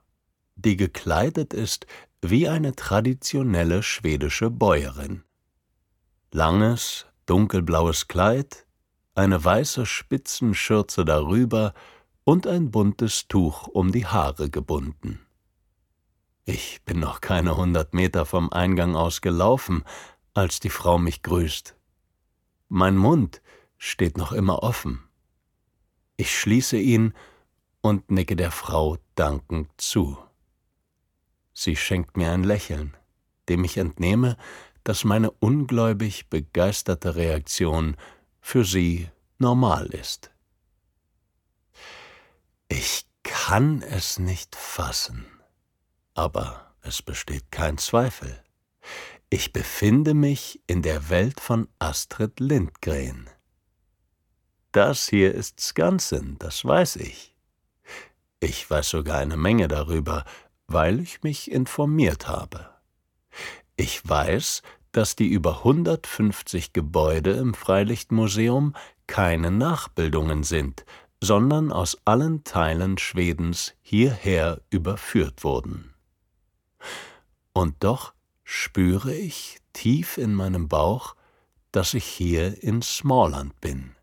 die 0.55 0.77
gekleidet 0.77 1.55
ist 1.55 1.87
wie 2.21 2.47
eine 2.47 2.77
traditionelle 2.77 3.83
schwedische 3.83 4.51
Bäuerin. 4.51 5.25
Langes, 6.31 7.07
dunkelblaues 7.25 8.07
Kleid, 8.07 8.67
eine 9.15 9.43
weiße 9.43 9.87
Spitzenschürze 9.87 11.07
darüber 11.07 11.73
und 12.25 12.47
ein 12.47 12.71
buntes 12.71 13.29
Tuch 13.29 13.67
um 13.67 13.91
die 13.91 14.05
Haare 14.05 14.51
gebunden. 14.51 15.21
Ich 16.45 16.85
bin 16.85 17.01
noch 17.01 17.23
keine 17.23 17.57
hundert 17.57 17.95
Meter 17.95 18.27
vom 18.27 18.53
Eingang 18.53 18.95
aus 18.95 19.23
gelaufen, 19.23 19.85
als 20.35 20.61
die 20.61 20.69
Frau 20.69 20.99
mich 20.99 21.23
grüßt. 21.23 21.75
Mein 22.69 22.99
Mund 22.99 23.41
steht 23.79 24.19
noch 24.19 24.33
immer 24.33 24.63
offen. 24.63 25.08
Ich 26.21 26.37
schließe 26.37 26.77
ihn 26.77 27.15
und 27.81 28.11
nicke 28.11 28.35
der 28.35 28.51
Frau 28.51 28.99
dankend 29.15 29.71
zu. 29.77 30.19
Sie 31.55 31.77
schenkt 31.77 32.17
mir 32.17 32.33
ein 32.33 32.43
Lächeln, 32.43 32.97
dem 33.49 33.63
ich 33.63 33.77
entnehme, 33.77 34.37
dass 34.83 35.05
meine 35.05 35.31
ungläubig 35.31 36.29
begeisterte 36.29 37.15
Reaktion 37.15 37.97
für 38.41 38.65
sie 38.65 39.09
normal 39.39 39.87
ist. 39.87 40.33
Ich 42.69 43.07
kann 43.23 43.83
es 43.83 44.19
nicht 44.19 44.57
fassen, 44.57 45.25
aber 46.15 46.75
es 46.83 47.01
besteht 47.01 47.53
kein 47.53 47.79
Zweifel. 47.79 48.43
Ich 49.31 49.53
befinde 49.53 50.15
mich 50.15 50.61
in 50.67 50.83
der 50.83 51.11
Welt 51.11 51.39
von 51.39 51.69
Astrid 51.79 52.41
Lindgren. 52.41 53.31
Das 54.73 55.09
hier 55.09 55.35
ist 55.35 55.61
Skansen, 55.61 56.37
das 56.39 56.65
weiß 56.65 56.97
ich. 56.97 57.35
Ich 58.41 58.71
weiß 58.71 58.91
sogar 58.91 59.19
eine 59.19 59.37
Menge 59.37 59.67
darüber, 59.67 60.25
weil 60.67 61.01
ich 61.01 61.23
mich 61.23 61.51
informiert 61.51 62.29
habe. 62.29 62.71
Ich 63.77 64.07
weiß, 64.07 64.63
dass 64.93 65.17
die 65.17 65.29
über 65.29 65.59
150 65.59 66.73
Gebäude 66.73 67.33
im 67.33 67.55
Freilichtmuseum 67.55 68.75
keine 69.07 69.51
Nachbildungen 69.51 70.43
sind, 70.43 70.85
sondern 71.23 71.73
aus 71.73 71.99
allen 72.05 72.45
Teilen 72.45 72.99
Schwedens 72.99 73.75
hierher 73.81 74.61
überführt 74.71 75.45
wurden. 75.45 75.95
Und 77.53 77.77
doch 77.81 78.13
spüre 78.45 79.15
ich 79.15 79.59
tief 79.73 80.19
in 80.19 80.35
meinem 80.35 80.69
Bauch, 80.69 81.17
dass 81.73 81.95
ich 81.95 82.05
hier 82.05 82.63
in 82.63 82.83
Smallland 82.83 83.61
bin. 83.61 83.95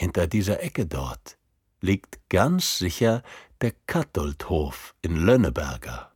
Hinter 0.00 0.26
dieser 0.26 0.62
Ecke 0.62 0.86
dort 0.86 1.36
liegt 1.82 2.26
ganz 2.30 2.78
sicher 2.78 3.22
der 3.60 3.72
Kattoldhof 3.86 4.94
in 5.02 5.14
Lönneberger. 5.14 6.10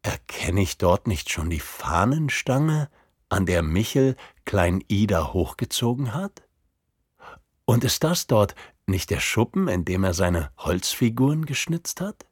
Erkenne 0.00 0.62
ich 0.62 0.78
dort 0.78 1.06
nicht 1.06 1.28
schon 1.28 1.50
die 1.50 1.60
Fahnenstange, 1.60 2.88
an 3.28 3.44
der 3.44 3.62
Michel 3.62 4.16
Klein 4.46 4.82
Ida 4.88 5.34
hochgezogen 5.34 6.14
hat? 6.14 6.48
Und 7.66 7.84
ist 7.84 8.04
das 8.04 8.26
dort 8.26 8.54
nicht 8.86 9.10
der 9.10 9.20
Schuppen, 9.20 9.68
in 9.68 9.84
dem 9.84 10.02
er 10.02 10.14
seine 10.14 10.50
Holzfiguren 10.56 11.44
geschnitzt 11.44 12.00
hat? 12.00 12.24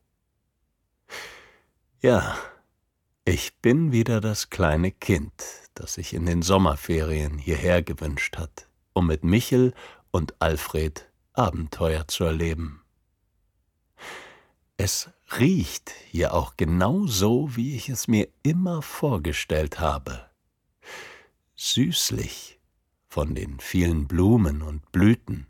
Ja, 2.01 2.35
ich 3.27 3.59
bin 3.59 3.93
wieder 3.93 4.23
das 4.23 4.49
kleine 4.49 4.91
Kind, 4.91 5.35
das 5.75 5.93
sich 5.93 6.15
in 6.15 6.25
den 6.25 6.41
Sommerferien 6.41 7.37
hierher 7.37 7.83
gewünscht 7.83 8.39
hat, 8.39 8.71
um 8.95 9.07
mit 9.07 9.23
Michel 9.23 9.75
und 10.11 10.35
Alfred 10.41 11.11
Abenteuer 11.33 12.07
zu 12.09 12.25
erleben. 12.25 12.83
Es 14.77 15.11
riecht 15.39 15.91
hier 16.09 16.35
auch 16.35 16.57
genau 16.57 17.07
so, 17.07 17.55
wie 17.55 17.77
ich 17.77 17.89
es 17.89 18.09
mir 18.09 18.29
immer 18.43 18.83
vorgestellt 18.83 19.79
habe. 19.79 20.31
Süßlich 21.55 22.59
von 23.09 23.35
den 23.35 23.61
vielen 23.61 24.09
Blumen 24.09 24.63
und 24.63 24.91
Blüten, 24.93 25.47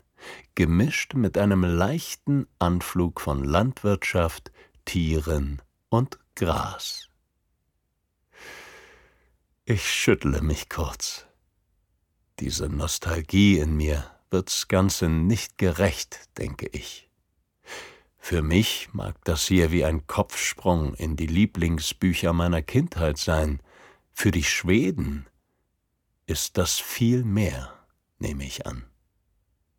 gemischt 0.55 1.13
mit 1.13 1.37
einem 1.37 1.63
leichten 1.63 2.47
Anflug 2.59 3.21
von 3.21 3.43
Landwirtschaft, 3.43 4.51
Tieren 4.85 5.61
und 5.89 6.19
Gras. 6.35 7.07
Ich 9.63 9.89
schüttle 9.89 10.41
mich 10.41 10.69
kurz. 10.69 11.25
Diese 12.39 12.67
Nostalgie 12.67 13.59
in 13.59 13.77
mir 13.77 14.11
wird's 14.31 14.67
Ganze 14.67 15.09
nicht 15.09 15.57
gerecht, 15.57 16.29
denke 16.37 16.67
ich. 16.67 17.09
Für 18.17 18.41
mich 18.41 18.89
mag 18.93 19.15
das 19.23 19.47
hier 19.47 19.71
wie 19.71 19.83
ein 19.83 20.07
Kopfsprung 20.07 20.93
in 20.93 21.15
die 21.15 21.27
Lieblingsbücher 21.27 22.33
meiner 22.33 22.61
Kindheit 22.61 23.17
sein, 23.17 23.61
für 24.13 24.31
die 24.31 24.43
Schweden 24.43 25.27
ist 26.27 26.57
das 26.57 26.79
viel 26.79 27.23
mehr, 27.23 27.73
nehme 28.19 28.45
ich 28.45 28.65
an. 28.65 28.85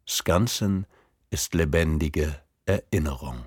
Skansen 0.06 0.86
ist 1.30 1.54
lebendige 1.54 2.42
Erinnerung. 2.66 3.46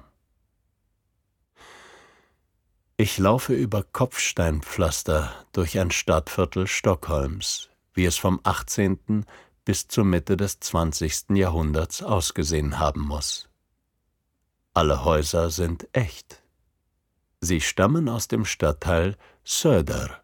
Ich 2.97 3.17
laufe 3.17 3.53
über 3.53 3.83
Kopfsteinpflaster 3.83 5.45
durch 5.51 5.77
ein 5.77 5.91
Stadtviertel 5.91 6.65
Stockholms, 6.65 7.69
wie 7.93 8.05
es 8.05 8.15
vom 8.15 8.39
18. 8.43 9.25
bis 9.65 9.87
zur 9.87 10.05
Mitte 10.05 10.37
des 10.37 10.59
20. 10.59 11.31
Jahrhunderts 11.31 12.03
ausgesehen 12.03 12.79
haben 12.79 13.01
muss. 13.01 13.49
Alle 14.73 15.03
Häuser 15.03 15.49
sind 15.49 15.87
echt. 15.93 16.41
Sie 17.41 17.61
stammen 17.61 18.07
aus 18.07 18.27
dem 18.27 18.45
Stadtteil 18.45 19.17
Söder, 19.43 20.21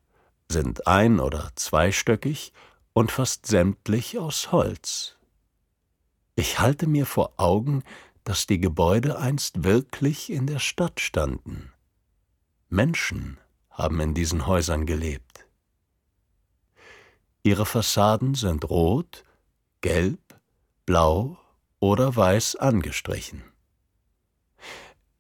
sind 0.50 0.88
ein- 0.88 1.20
oder 1.20 1.52
zweistöckig 1.56 2.54
und 2.94 3.12
fast 3.12 3.46
sämtlich 3.46 4.18
aus 4.20 4.52
Holz. 4.52 5.18
Ich 6.36 6.60
halte 6.60 6.88
mir 6.88 7.06
vor 7.06 7.34
Augen, 7.38 7.84
dass 8.24 8.48
die 8.48 8.60
Gebäude 8.60 9.18
einst 9.18 9.64
wirklich 9.64 10.30
in 10.30 10.48
der 10.48 10.60
Stadt 10.60 11.00
standen. 11.00 11.72
Menschen 12.70 13.40
haben 13.70 14.00
in 14.00 14.14
diesen 14.14 14.46
Häusern 14.46 14.86
gelebt. 14.86 15.46
Ihre 17.44 17.66
Fassaden 17.66 18.36
sind 18.36 18.70
rot, 18.70 19.24
gelb, 19.82 20.20
blau 20.86 21.38
oder 21.80 22.16
weiß 22.16 22.56
angestrichen. 22.56 23.44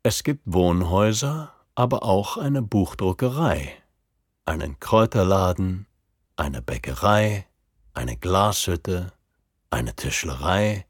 Es 0.04 0.24
gibt 0.24 0.41
Wohnhäuser, 0.45 1.54
aber 1.76 2.04
auch 2.04 2.38
eine 2.38 2.62
Buchdruckerei, 2.62 3.76
einen 4.45 4.80
Kräuterladen, 4.80 5.88
eine 6.36 6.62
Bäckerei, 6.62 7.47
eine 7.93 8.17
Glashütte, 8.17 9.13
eine 9.69 9.95
Tischlerei 9.95 10.86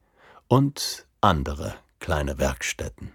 und 0.48 1.08
andere 1.22 1.76
kleine 2.00 2.40
Werkstätten. 2.40 3.14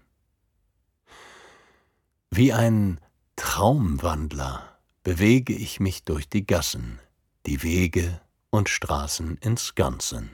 Wie 2.31 2.53
ein 2.53 3.01
Traumwandler 3.37 4.79
bewege 5.03 5.55
ich 5.55 5.81
mich 5.81 6.05
durch 6.05 6.29
die 6.29 6.47
Gassen, 6.47 6.99
die 7.47 7.63
Wege 7.63 8.21
und 8.51 8.69
Straßen 8.69 9.37
ins 9.39 9.75
Ganzen. 9.75 10.31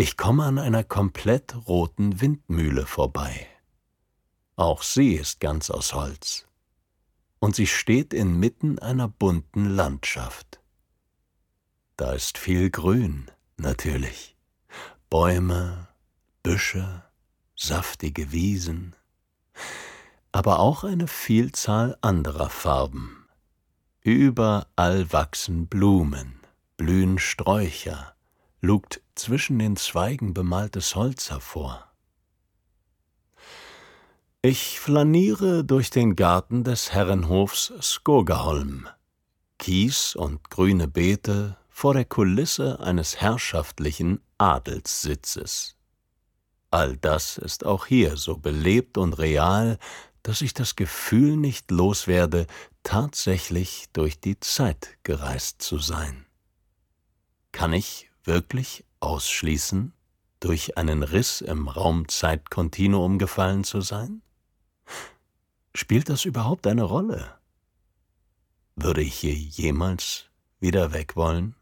Ich 0.00 0.16
komme 0.16 0.44
an 0.44 0.58
einer 0.58 0.82
komplett 0.82 1.54
roten 1.68 2.22
Windmühle 2.22 2.86
vorbei. 2.86 3.46
Auch 4.56 4.82
sie 4.82 5.12
ist 5.12 5.40
ganz 5.40 5.68
aus 5.68 5.92
Holz. 5.92 6.46
Und 7.38 7.54
sie 7.54 7.66
steht 7.66 8.14
inmitten 8.14 8.78
einer 8.78 9.08
bunten 9.08 9.66
Landschaft. 9.66 10.62
Da 11.98 12.14
ist 12.14 12.38
viel 12.38 12.70
Grün, 12.70 13.30
natürlich. 13.58 14.38
Bäume, 15.10 15.88
Büsche, 16.42 17.04
saftige 17.54 18.32
Wiesen, 18.32 18.96
aber 20.32 20.60
auch 20.60 20.82
eine 20.82 21.08
Vielzahl 21.08 21.98
anderer 22.00 22.48
Farben. 22.48 23.28
Überall 24.00 25.12
wachsen 25.12 25.66
Blumen, 25.66 26.40
blühen 26.78 27.18
Sträucher, 27.18 28.14
lugt 28.60 29.00
zwischen 29.14 29.58
den 29.58 29.76
Zweigen 29.76 30.34
bemaltes 30.34 30.94
Holz 30.94 31.30
hervor. 31.30 31.90
Ich 34.42 34.80
flaniere 34.80 35.64
durch 35.64 35.90
den 35.90 36.16
Garten 36.16 36.64
des 36.64 36.92
Herrenhofs 36.92 37.72
Skogaholm. 37.80 38.88
Kies 39.58 40.16
und 40.16 40.48
grüne 40.48 40.88
Beete 40.88 41.58
vor 41.68 41.94
der 41.94 42.06
Kulisse 42.06 42.80
eines 42.80 43.20
herrschaftlichen 43.20 44.20
Adelssitzes. 44.38 45.76
All 46.70 46.96
das 46.96 47.36
ist 47.36 47.66
auch 47.66 47.86
hier 47.86 48.16
so 48.16 48.36
belebt 48.36 48.96
und 48.96 49.14
real, 49.14 49.78
dass 50.22 50.40
ich 50.40 50.54
das 50.54 50.76
Gefühl 50.76 51.36
nicht 51.36 51.70
loswerde, 51.70 52.46
tatsächlich 52.82 53.88
durch 53.92 54.20
die 54.20 54.38
Zeit 54.40 54.96
gereist 55.02 55.62
zu 55.62 55.78
sein. 55.78 56.26
Kann 57.52 57.72
ich 57.72 58.09
wirklich 58.24 58.84
ausschließen, 59.00 59.92
durch 60.40 60.76
einen 60.78 61.02
Riss 61.02 61.40
im 61.40 61.68
Raum-Zeit-Kontinuum 61.68 63.18
gefallen 63.18 63.64
zu 63.64 63.80
sein? 63.80 64.22
Spielt 65.74 66.08
das 66.08 66.24
überhaupt 66.24 66.66
eine 66.66 66.82
Rolle? 66.82 67.38
Würde 68.76 69.02
ich 69.02 69.14
hier 69.14 69.34
jemals 69.34 70.26
wieder 70.58 70.92
weg 70.92 71.16
wollen? 71.16 71.54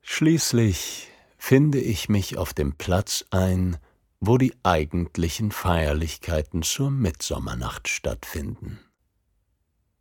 Schließlich 0.00 1.08
finde 1.36 1.78
ich 1.80 2.08
mich 2.08 2.38
auf 2.38 2.54
dem 2.54 2.76
Platz 2.76 3.24
ein, 3.30 3.76
wo 4.20 4.38
die 4.38 4.54
eigentlichen 4.62 5.52
Feierlichkeiten 5.52 6.62
zur 6.62 6.90
Mitsommernacht 6.90 7.88
stattfinden. 7.88 8.80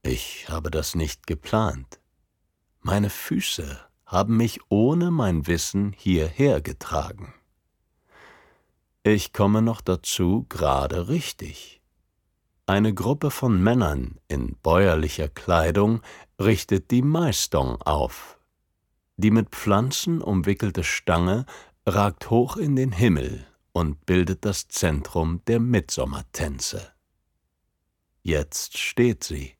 Ich 0.01 0.49
habe 0.49 0.71
das 0.71 0.95
nicht 0.95 1.27
geplant. 1.27 1.99
Meine 2.87 3.09
Füße 3.09 3.81
haben 4.05 4.37
mich 4.37 4.61
ohne 4.69 5.11
mein 5.11 5.45
Wissen 5.45 5.91
hierher 5.91 6.61
getragen. 6.61 7.33
Ich 9.03 9.33
komme 9.33 9.61
noch 9.61 9.81
dazu 9.81 10.45
gerade 10.47 11.09
richtig. 11.09 11.81
Eine 12.65 12.93
Gruppe 12.93 13.29
von 13.29 13.61
Männern 13.61 14.21
in 14.29 14.55
bäuerlicher 14.63 15.27
Kleidung 15.27 16.01
richtet 16.39 16.89
die 16.89 17.01
Maistong 17.01 17.81
auf. 17.81 18.39
Die 19.17 19.31
mit 19.31 19.49
Pflanzen 19.49 20.21
umwickelte 20.21 20.85
Stange 20.85 21.45
ragt 21.85 22.29
hoch 22.29 22.55
in 22.55 22.77
den 22.77 22.93
Himmel 22.93 23.45
und 23.73 24.05
bildet 24.05 24.45
das 24.45 24.69
Zentrum 24.69 25.41
der 25.47 25.59
Mitsommertänze. 25.59 26.93
Jetzt 28.21 28.77
steht 28.77 29.25
sie, 29.25 29.57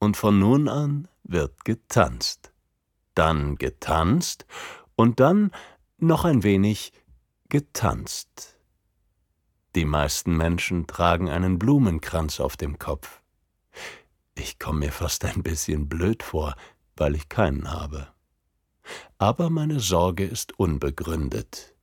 und 0.00 0.16
von 0.16 0.40
nun 0.40 0.68
an 0.68 1.06
wird 1.22 1.64
getanzt, 1.64 2.50
dann 3.14 3.56
getanzt 3.56 4.46
und 4.96 5.20
dann 5.20 5.50
noch 5.98 6.24
ein 6.24 6.42
wenig 6.42 6.92
getanzt. 7.48 8.58
Die 9.74 9.84
meisten 9.84 10.36
Menschen 10.36 10.86
tragen 10.86 11.28
einen 11.28 11.58
Blumenkranz 11.58 12.40
auf 12.40 12.56
dem 12.56 12.78
Kopf. 12.78 13.22
Ich 14.36 14.58
komme 14.58 14.80
mir 14.80 14.92
fast 14.92 15.24
ein 15.24 15.42
bisschen 15.42 15.88
blöd 15.88 16.22
vor, 16.22 16.54
weil 16.96 17.16
ich 17.16 17.28
keinen 17.28 17.72
habe. 17.72 18.08
Aber 19.18 19.50
meine 19.50 19.80
Sorge 19.80 20.24
ist 20.24 20.58
unbegründet, 20.58 21.74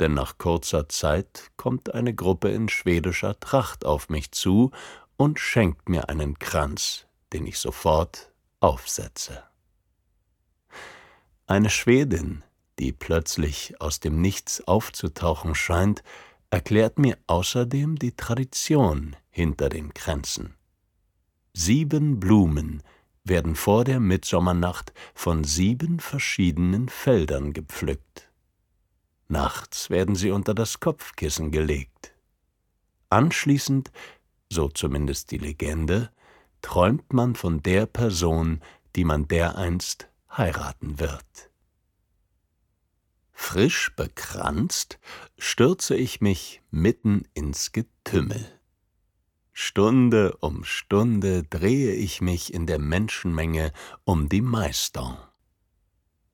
denn 0.00 0.14
nach 0.14 0.38
kurzer 0.38 0.88
Zeit 0.88 1.52
kommt 1.56 1.94
eine 1.94 2.14
Gruppe 2.14 2.50
in 2.50 2.68
schwedischer 2.68 3.38
Tracht 3.38 3.84
auf 3.84 4.08
mich 4.08 4.32
zu 4.32 4.72
und 5.16 5.38
schenkt 5.38 5.88
mir 5.88 6.08
einen 6.08 6.38
Kranz, 6.38 7.06
den 7.32 7.46
ich 7.46 7.58
sofort 7.58 8.32
aufsetze. 8.60 9.44
Eine 11.52 11.68
Schwedin, 11.68 12.42
die 12.78 12.92
plötzlich 12.92 13.78
aus 13.78 14.00
dem 14.00 14.22
Nichts 14.22 14.66
aufzutauchen 14.66 15.54
scheint, 15.54 16.02
erklärt 16.48 16.98
mir 16.98 17.18
außerdem 17.26 17.98
die 17.98 18.16
Tradition 18.16 19.16
hinter 19.28 19.68
den 19.68 19.92
Kränzen. 19.92 20.54
Sieben 21.52 22.18
Blumen 22.18 22.82
werden 23.22 23.54
vor 23.54 23.84
der 23.84 24.00
Mitsommernacht 24.00 24.94
von 25.12 25.44
sieben 25.44 26.00
verschiedenen 26.00 26.88
Feldern 26.88 27.52
gepflückt. 27.52 28.30
Nachts 29.28 29.90
werden 29.90 30.14
sie 30.14 30.30
unter 30.30 30.54
das 30.54 30.80
Kopfkissen 30.80 31.50
gelegt. 31.50 32.14
Anschließend, 33.10 33.92
so 34.48 34.70
zumindest 34.70 35.30
die 35.30 35.38
Legende, 35.38 36.10
träumt 36.62 37.12
man 37.12 37.34
von 37.34 37.62
der 37.62 37.84
Person, 37.84 38.62
die 38.96 39.04
man 39.04 39.28
dereinst 39.28 40.08
heiraten 40.36 40.98
wird. 40.98 41.50
Frisch 43.32 43.94
bekranzt 43.96 44.98
stürze 45.36 45.96
ich 45.96 46.20
mich 46.20 46.62
mitten 46.70 47.24
ins 47.34 47.72
Getümmel. 47.72 48.46
Stunde 49.52 50.36
um 50.38 50.64
Stunde 50.64 51.42
drehe 51.42 51.92
ich 51.92 52.20
mich 52.20 52.54
in 52.54 52.66
der 52.66 52.78
Menschenmenge 52.78 53.72
um 54.04 54.28
die 54.28 54.40
Maiston. 54.40 55.16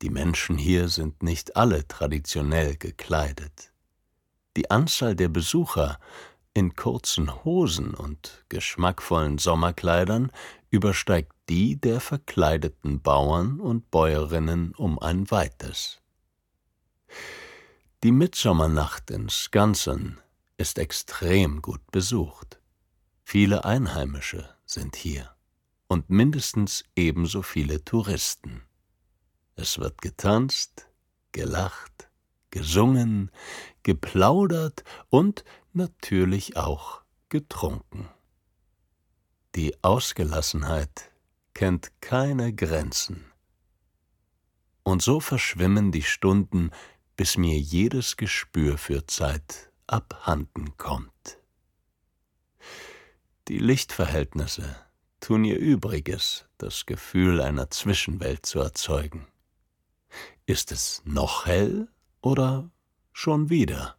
Die 0.02 0.10
Menschen 0.10 0.56
hier 0.56 0.88
sind 0.88 1.22
nicht 1.22 1.56
alle 1.56 1.88
traditionell 1.88 2.76
gekleidet. 2.76 3.72
Die 4.56 4.70
Anzahl 4.70 5.16
der 5.16 5.28
Besucher 5.28 5.98
in 6.54 6.76
kurzen 6.76 7.44
Hosen 7.44 7.94
und 7.94 8.44
geschmackvollen 8.48 9.38
Sommerkleidern 9.38 10.30
übersteigt 10.70 11.32
die 11.48 11.80
der 11.80 12.00
verkleideten 12.00 13.00
Bauern 13.00 13.60
und 13.60 13.90
Bäuerinnen 13.90 14.74
um 14.74 14.98
ein 14.98 15.30
weites. 15.30 16.00
Die 18.02 18.12
Mitsommernacht 18.12 19.10
in 19.10 19.28
Skansen 19.28 20.18
ist 20.56 20.78
extrem 20.78 21.62
gut 21.62 21.90
besucht. 21.90 22.60
Viele 23.24 23.64
Einheimische 23.64 24.48
sind 24.66 24.96
hier 24.96 25.34
und 25.88 26.10
mindestens 26.10 26.84
ebenso 26.94 27.42
viele 27.42 27.84
Touristen. 27.84 28.62
Es 29.56 29.78
wird 29.78 30.00
getanzt, 30.02 30.88
gelacht, 31.32 32.10
gesungen, 32.50 33.30
geplaudert 33.82 34.84
und 35.08 35.44
natürlich 35.72 36.56
auch 36.56 37.02
getrunken. 37.28 38.08
Die 39.54 39.82
Ausgelassenheit 39.82 41.10
kennt 41.54 41.90
keine 42.00 42.54
Grenzen. 42.54 43.24
Und 44.82 45.02
so 45.02 45.20
verschwimmen 45.20 45.90
die 45.90 46.02
Stunden, 46.02 46.70
bis 47.16 47.36
mir 47.36 47.58
jedes 47.58 48.16
Gespür 48.16 48.78
für 48.78 49.06
Zeit 49.06 49.72
abhanden 49.86 50.76
kommt. 50.76 51.38
Die 53.48 53.58
Lichtverhältnisse 53.58 54.76
tun 55.20 55.44
ihr 55.44 55.58
Übriges, 55.58 56.46
das 56.58 56.86
Gefühl 56.86 57.40
einer 57.40 57.70
Zwischenwelt 57.70 58.46
zu 58.46 58.60
erzeugen. 58.60 59.26
Ist 60.46 60.72
es 60.72 61.02
noch 61.04 61.46
hell 61.46 61.88
oder 62.20 62.70
schon 63.12 63.50
wieder? 63.50 63.96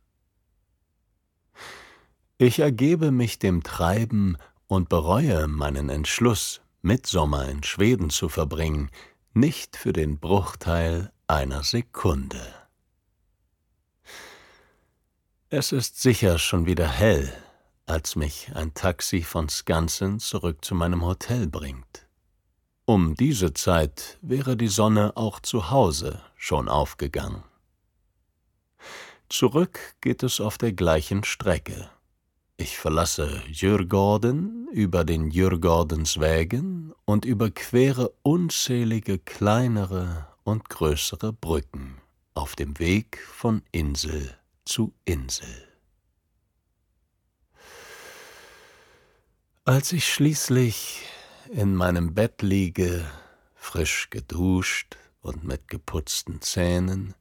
Ich 2.37 2.59
ergebe 2.59 3.11
mich 3.11 3.37
dem 3.37 3.63
Treiben 3.63 4.37
und 4.69 4.87
bereue 4.87 5.47
meinen 5.47 5.89
Entschluss, 5.89 6.61
Mitsommer 6.83 7.49
in 7.49 7.63
Schweden 7.63 8.11
zu 8.11 8.29
verbringen, 8.29 8.91
nicht 9.33 9.75
für 9.75 9.91
den 9.91 10.19
Bruchteil 10.19 11.11
einer 11.27 11.63
Sekunde. 11.63 12.41
Es 15.49 15.71
ist 15.71 15.99
sicher 15.99 16.37
schon 16.37 16.67
wieder 16.67 16.87
hell, 16.87 17.33
als 17.87 18.15
mich 18.15 18.51
ein 18.53 18.75
Taxi 18.75 19.23
von 19.23 19.49
Skansen 19.49 20.19
zurück 20.19 20.63
zu 20.63 20.75
meinem 20.75 21.03
Hotel 21.03 21.47
bringt. 21.47 22.07
Um 22.85 23.15
diese 23.15 23.53
Zeit 23.55 24.19
wäre 24.21 24.55
die 24.55 24.67
Sonne 24.67 25.17
auch 25.17 25.39
zu 25.39 25.71
Hause 25.71 26.21
schon 26.35 26.69
aufgegangen. 26.69 27.43
Zurück 29.29 29.79
geht 30.01 30.21
es 30.21 30.39
auf 30.39 30.59
der 30.59 30.73
gleichen 30.73 31.23
Strecke. 31.23 31.89
Ich 32.61 32.77
verlasse 32.77 33.41
Djurgården 33.47 34.67
über 34.73 35.05
den 35.05 35.29
Djurgårdenswägen 35.29 36.93
und 37.05 37.23
überquere 37.23 38.11
unzählige 38.21 39.17
kleinere 39.17 40.27
und 40.43 40.67
größere 40.67 41.31
Brücken 41.31 42.01
auf 42.33 42.57
dem 42.57 42.77
Weg 42.77 43.25
von 43.31 43.61
Insel 43.71 44.37
zu 44.65 44.93
Insel. 45.05 45.69
Als 49.63 49.93
ich 49.93 50.13
schließlich 50.13 51.03
in 51.49 51.73
meinem 51.73 52.13
Bett 52.13 52.41
liege, 52.41 53.09
frisch 53.55 54.09
geduscht 54.09 54.97
und 55.21 55.45
mit 55.45 55.69
geputzten 55.69 56.41
Zähnen, 56.41 57.13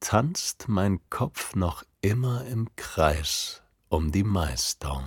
tanzt 0.00 0.68
mein 0.68 1.00
Kopf 1.08 1.54
noch 1.54 1.82
immer 2.02 2.44
im 2.44 2.68
Kreis 2.76 3.62
um 3.88 4.10
die 4.10 4.24
Maistong. 4.24 5.04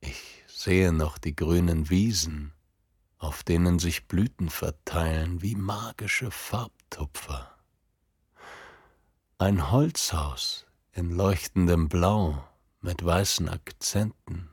Ich 0.00 0.44
sehe 0.48 0.92
noch 0.92 1.16
die 1.16 1.34
grünen 1.34 1.88
Wiesen, 1.88 2.52
auf 3.18 3.42
denen 3.42 3.78
sich 3.78 4.06
Blüten 4.06 4.50
verteilen 4.50 5.40
wie 5.42 5.54
magische 5.54 6.30
Farbtupfer. 6.30 7.56
Ein 9.38 9.70
Holzhaus 9.70 10.66
in 10.92 11.10
leuchtendem 11.10 11.88
Blau 11.88 12.46
mit 12.82 13.02
weißen 13.02 13.48
Akzenten. 13.48 14.50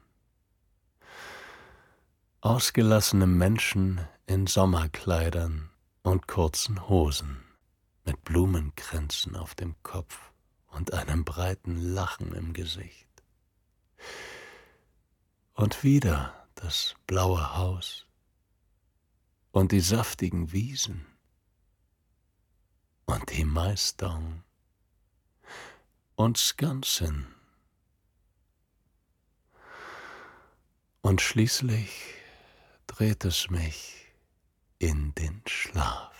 Ausgelassene 2.40 3.28
Menschen 3.28 4.00
in 4.26 4.48
Sommerkleidern 4.48 5.70
und 6.04 6.28
kurzen 6.28 6.88
Hosen 6.88 7.44
mit 8.06 8.24
Blumenkränzen 8.24 9.36
auf 9.36 9.56
dem 9.56 9.76
Kopf 9.84 10.32
und 10.68 10.94
einem 10.94 11.26
breiten 11.26 11.78
Lachen 11.78 12.34
im 12.34 12.54
Gesicht. 12.54 13.08
Und 15.54 15.84
wieder 15.84 16.48
das 16.56 16.96
blaue 17.08 17.56
Haus 17.56 18.06
und 19.52 19.72
die 19.72 19.80
saftigen 19.80 20.52
Wiesen 20.52 21.06
und 23.06 23.32
die 23.32 23.46
Maistong 23.46 24.44
und 26.16 26.38
Skansen. 26.38 27.34
Und 31.02 31.22
schließlich 31.22 31.90
dreht 32.86 33.24
es 33.24 33.50
mich 33.50 34.12
in 34.78 35.16
den 35.16 35.42
Schlaf. 35.48 36.17